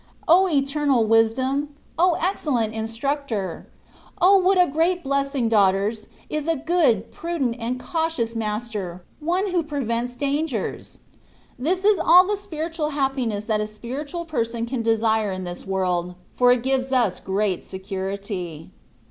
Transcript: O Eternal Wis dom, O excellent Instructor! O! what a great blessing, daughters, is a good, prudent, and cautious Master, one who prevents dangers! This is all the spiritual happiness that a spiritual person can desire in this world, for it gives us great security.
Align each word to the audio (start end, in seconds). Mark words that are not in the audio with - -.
O 0.27 0.47
Eternal 0.49 1.05
Wis 1.05 1.31
dom, 1.35 1.69
O 1.99 2.17
excellent 2.19 2.73
Instructor! 2.73 3.67
O! 4.19 4.35
what 4.35 4.59
a 4.59 4.65
great 4.65 5.03
blessing, 5.03 5.47
daughters, 5.47 6.07
is 6.27 6.47
a 6.47 6.55
good, 6.55 7.11
prudent, 7.11 7.57
and 7.59 7.79
cautious 7.79 8.35
Master, 8.35 9.03
one 9.19 9.51
who 9.51 9.61
prevents 9.61 10.15
dangers! 10.15 11.01
This 11.59 11.85
is 11.85 11.99
all 11.99 12.25
the 12.25 12.35
spiritual 12.35 12.89
happiness 12.89 13.45
that 13.45 13.61
a 13.61 13.67
spiritual 13.67 14.25
person 14.25 14.65
can 14.65 14.81
desire 14.81 15.31
in 15.31 15.43
this 15.43 15.67
world, 15.67 16.15
for 16.33 16.51
it 16.51 16.63
gives 16.63 16.91
us 16.91 17.19
great 17.19 17.61
security. 17.61 18.71